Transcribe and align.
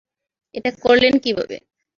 এটা 0.55 0.69
করলেন 0.83 1.13
কীভাবে? 1.23 1.55